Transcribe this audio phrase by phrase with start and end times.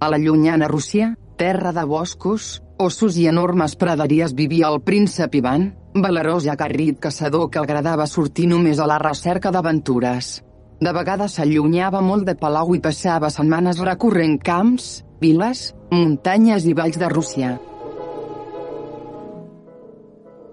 [0.00, 5.66] A la llunyana Rússia, terra de boscos, ossos i enormes praderies vivia el príncep Ivan,
[5.92, 10.38] valerós i acarrit caçador que agradava sortir només a la recerca d'aventures.
[10.80, 16.96] De vegades s'allunyava molt de Palau i passava setmanes recorrent camps, viles, muntanyes i valls
[16.96, 17.58] de Rússia.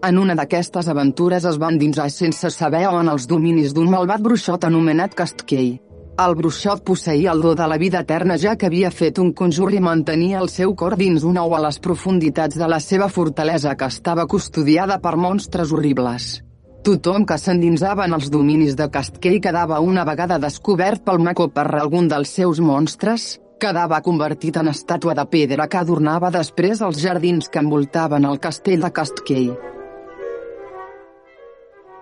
[0.03, 4.67] En una d'aquestes aventures es van dinsar sense saber on els dominis d'un malvat bruixot
[4.67, 5.77] anomenat Castkei.
[6.17, 9.67] El bruixot posseïa el do de la vida eterna ja que havia fet un conjur
[9.77, 13.75] i mantenia el seu cor dins un ou a les profunditats de la seva fortalesa
[13.77, 16.41] que estava custodiada per monstres horribles.
[16.81, 21.51] Tothom que s'endinsava en els dominis de Castkei quedava una vegada descobert pel mag o
[21.53, 26.97] per algun dels seus monstres, quedava convertit en estàtua de pedra que adornava després els
[26.97, 29.51] jardins que envoltaven el castell de Castkei.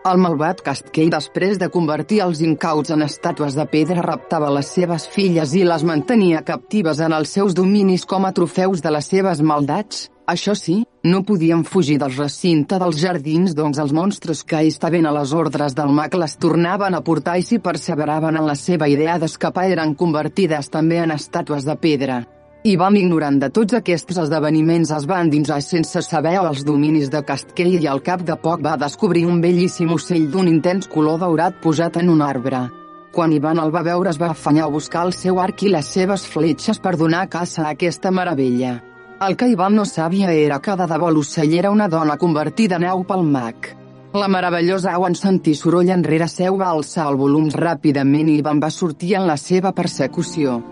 [0.05, 5.07] El malvat Castkei després de convertir els incauts en estàtues de pedra raptava les seves
[5.09, 9.41] filles i les mantenia captives en els seus dominis com a trofeus de les seves
[9.41, 10.03] maldats.
[10.29, 10.75] Això sí,
[11.09, 15.73] no podien fugir del recinte dels jardins doncs els monstres que estaven a les ordres
[15.73, 19.97] del mag les tornaven a portar i si perseveraven en la seva idea d'escapar eren
[19.97, 22.21] convertides també en estàtues de pedra.
[22.65, 27.75] Ivan ignorant de tots aquests esdeveniments es va endinsar sense saber els dominis de Castkei
[27.77, 31.99] i al cap de poc va descobrir un bellíssim ocell d'un intens color daurat posat
[32.01, 32.63] en un arbre.
[33.13, 35.93] Quan Ivan el va veure es va afanyar a buscar el seu arc i les
[35.93, 38.79] seves fletxes per donar caça a aquesta meravella.
[39.21, 42.89] El que Ivan no sabia era que de debò l'ocell era una dona convertida en
[42.89, 43.75] au pel mag.
[44.17, 48.57] La meravellosa au en sentir soroll enrere seu va alçar el volum ràpidament i Ivan
[48.57, 50.63] va sortir en la seva persecució.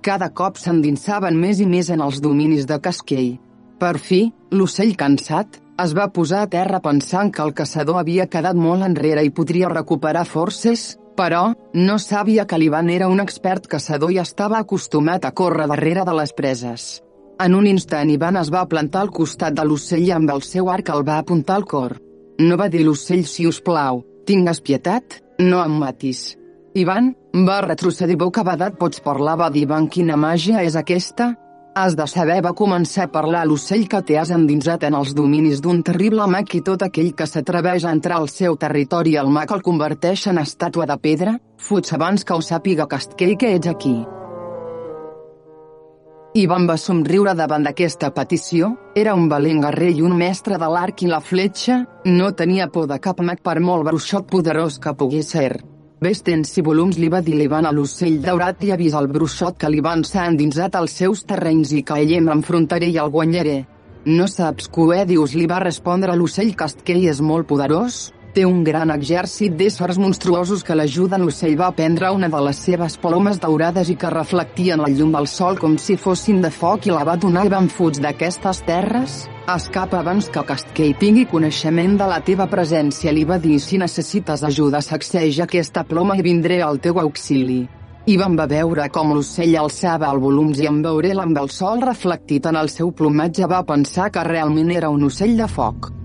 [0.00, 3.34] Cada cop s'endinsaven més i més en els dominis de Casquei.
[3.80, 4.20] Per fi,
[4.56, 9.24] l'ocell cansat, es va posar a terra pensant que el caçador havia quedat molt enrere
[9.24, 14.60] i podria recuperar forces, però, no sabia que l'Ivan era un expert caçador i estava
[14.64, 16.88] acostumat a córrer darrere de les preses.
[17.40, 20.68] En un instant Ivan es va plantar al costat de l'ocell i amb el seu
[20.72, 21.98] arc el va apuntar al cor.
[22.40, 26.38] No va dir l'ocell si us plau, tingues pietat, no em matis.
[26.76, 31.34] Ivan, va retrocedir bocabadat pots parlar va dir Ivan quina màgia és aquesta?
[31.78, 35.84] Has de saber va començar a parlar l'ocell que t'has endinsat en els dominis d'un
[35.86, 39.62] terrible mag i tot aquell que s'atreveix a entrar al seu territori el mag el
[39.62, 44.00] converteix en estàtua de pedra, fuig abans que ho sàpiga Castkei que ets aquí.
[46.34, 51.02] Ivan va somriure davant d'aquesta petició, era un valent guerrer i un mestre de l'arc
[51.02, 55.30] i la fletxa, no tenia por de cap mag per molt bruixot poderós que pogués
[55.30, 55.69] ser.
[56.00, 59.58] Ves tens i volums li va dir l'Ivan a l'ocell daurat i avisa el bruixot
[59.60, 63.58] que l'Ivan s'ha endinsat als seus terrenys i que ell m'enfrontaré i el guanyaré.
[64.06, 67.98] No saps què dius li va respondre l'ocell Castkei és molt poderós,
[68.34, 72.96] té un gran exèrcit d'éssers monstruosos que l'ajuden l'ocell va prendre una de les seves
[73.02, 76.94] plomes daurades i que reflectien la llum del sol com si fossin de foc i
[76.94, 79.18] la va donar i van fuig d'aquestes terres,
[79.50, 84.46] escapa abans que Castkei tingui coneixement de la teva presència li va dir si necessites
[84.46, 87.66] ajuda sacseja aquesta ploma i vindré al teu auxili.
[88.10, 92.46] Ivan va veure com l'ocell alçava el volum i en veure-la amb el sol reflectit
[92.48, 95.99] en el seu plomatge va pensar que realment era un ocell de foc.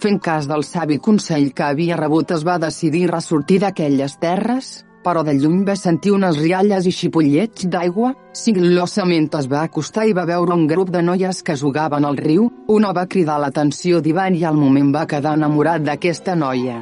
[0.00, 4.68] Fent cas del savi consell que havia rebut es va decidir ressortir d'aquelles terres,
[5.04, 10.14] però de lluny va sentir unes rialles i xipollets d'aigua, sigilosament es va acostar i
[10.16, 14.38] va veure un grup de noies que jugaven al riu, una va cridar l'atenció d'Ivan
[14.40, 16.78] i al moment va quedar enamorat d'aquesta noia.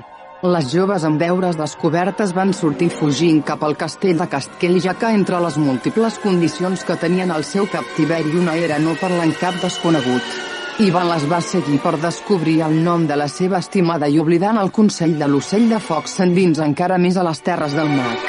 [0.47, 5.11] Les joves amb veures descobertes van sortir fugint cap al castell de Castell ja que
[5.11, 9.59] entre les múltiples condicions que tenien el seu captiveri una era no parlar en cap
[9.65, 10.58] desconegut.
[10.78, 14.69] Ivan les va seguir per descobrir el nom de la seva estimada i oblidant el
[14.71, 18.28] consell de l'ocell de foc s'endins encara més a les terres del mag.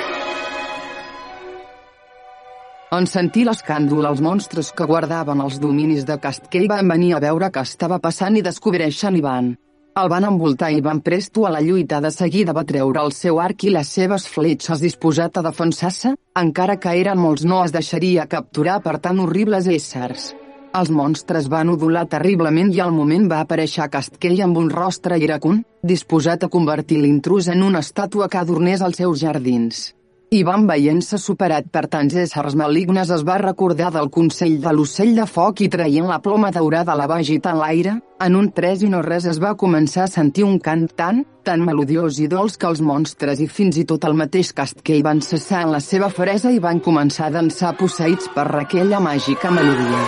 [2.98, 7.52] En sentir l'escàndol els monstres que guardaven els dominis de Castkei van venir a veure
[7.54, 9.54] què estava passant i descobreixen Ivan.
[10.02, 13.38] El van envoltar i van presto a la lluita de seguida va treure el seu
[13.46, 18.26] arc i les seves fletxes disposat a defensar-se, encara que eren molts no es deixaria
[18.26, 20.32] capturar per tan horribles éssers.
[20.78, 25.64] Els monstres van udolar terriblement i al moment va aparèixer Castkei amb un rostre iracun,
[25.82, 29.88] disposat a convertir l'intrus en una estàtua que adornés els seus jardins.
[30.30, 35.26] Ivan veient-se superat per tants éssers malignes es va recordar del consell de l'ocell de
[35.26, 39.02] foc i traient la ploma daurada la va agitar l'aire, en un tres i no
[39.02, 42.86] res es va començar a sentir un cant tan, tan melodiós i dolç que els
[42.86, 46.62] monstres i fins i tot el mateix Castkei van cessar en la seva feresa i
[46.62, 50.06] van començar a dansar posseïts per aquella màgica melodia.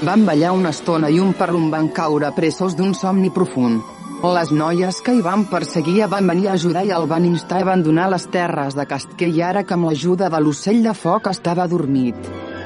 [0.00, 3.82] Van ballar una estona i un per un van caure pressos d'un somni profund.
[4.24, 7.66] Les noies que hi van perseguir van venir a ajudar i el van instar a
[7.66, 11.68] abandonar les terres de Castell i ara que amb l'ajuda de l'ocell de foc estava
[11.68, 12.16] dormit.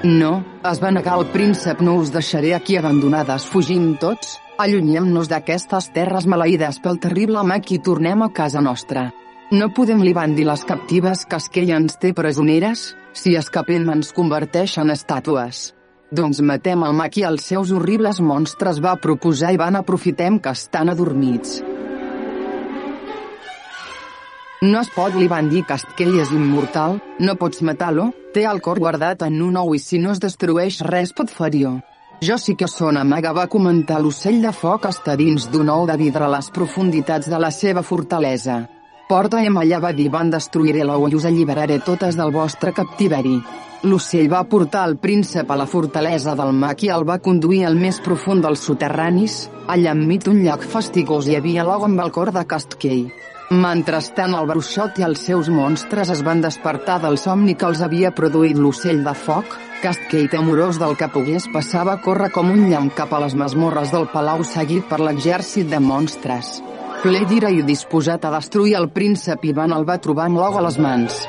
[0.04, 0.32] No,
[0.70, 6.30] es va negar el príncep no us deixaré aquí abandonades fugim tots, allunyem-nos d'aquestes terres
[6.30, 9.08] maleïdes pel terrible mag i tornem a casa nostra.
[9.50, 14.14] No podem li van dir les captives que Esquell ens té presoneres, si escapem ens
[14.14, 15.72] converteix en estàtues.
[16.14, 20.52] Doncs matem el mag i els seus horribles monstres va proposar i van aprofitem que
[20.54, 21.56] estan adormits.
[24.62, 28.62] No es pot li van dir que Esquell és immortal, no pots matar-lo, té el
[28.62, 31.74] cor guardat en un ou i si no es destrueix res pot ferir-ho.
[32.22, 35.98] Jo sí que sona maga va comentar l'ocell de foc està dins d'un ou de
[36.00, 38.62] vidre a les profunditats de la seva fortalesa.
[39.10, 43.40] Porta em allà va dir van destruiré l'ou i us alliberaré totes del vostre captiveri.
[43.84, 47.74] L'ocell va portar el príncep a la fortalesa del mag i el va conduir al
[47.76, 49.34] més profund dels soterranis,
[49.68, 53.02] allà enmig d'un llac fastigós hi havia l'ou amb el cor de Castkey.
[53.52, 58.14] Mentrestant el bruixot i els seus monstres es van despertar del somni que els havia
[58.16, 59.52] produït l'ocell de foc,
[59.84, 63.92] Castkey temorós del que pogués passava a córrer com un llamp cap a les masmorres
[63.92, 66.62] del palau seguit per l'exèrcit de monstres.
[67.04, 70.70] Ple d'ira i disposat a destruir el príncep Ivan el va trobar amb l'ou a
[70.70, 71.26] les mans.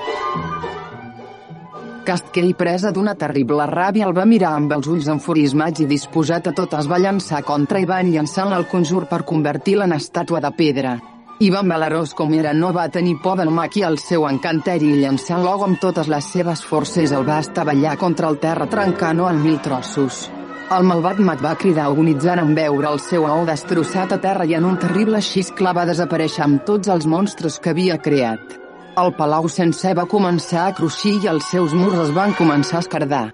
[2.06, 6.54] Castkey presa d'una terrible ràbia el va mirar amb els ulls enfurismats i disposat a
[6.54, 10.94] tot es va llançar contra Ivan llançant el conjur per convertir-la en estàtua de pedra.
[11.42, 15.00] Ivan Belarós com era no va tenir por del mag i el seu encanteri i
[15.02, 19.42] llançant l'ou amb totes les seves forces el va estavellar contra el terra trencant-ho en
[19.44, 20.28] mil trossos.
[20.76, 24.54] El malvat mag va cridar agonitzant en veure el seu ou destrossat a terra i
[24.58, 28.65] en un terrible xiscle va desaparèixer amb tots els monstres que havia creat.
[28.96, 32.84] El palau sencer va començar a cruixir i els seus murs es van començar a
[32.86, 33.26] escardar.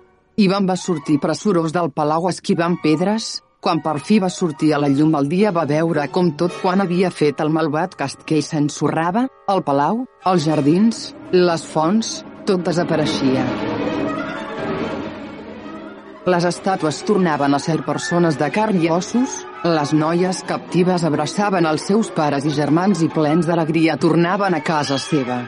[0.41, 4.89] Ivan va sortir pressurós del palau esquivant pedres, quan per fi va sortir a la
[4.89, 9.61] llum el dia va veure com tot quan havia fet el malvat Castkey s'ensorrava, el
[9.67, 13.45] palau, els jardins, les fonts, tot desapareixia.
[16.29, 21.87] Les estàtues tornaven a ser persones de carn i ossos, les noies captives abraçaven els
[21.89, 25.39] seus pares i germans i plens d'alegria tornaven a casa seva.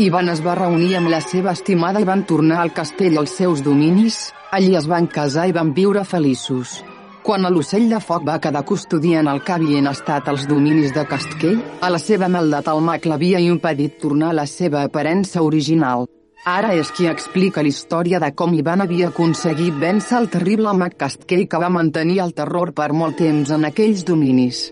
[0.00, 3.60] Ivan es va reunir amb la seva estimada i van tornar al castell als seus
[3.60, 6.78] dominis, allí es van casar i van viure feliços.
[7.22, 11.60] Quan l'ocell de foc va quedar custodiant el que havien estat els dominis de Castkell,
[11.84, 16.08] a la seva maldat el mag l'havia impedit tornar a la seva aparença original.
[16.42, 20.96] Ara és qui explica la història de com Ivan havia aconseguit vèncer el terrible mag
[20.98, 24.64] Castkell que va mantenir el terror per molt temps en aquells dominis.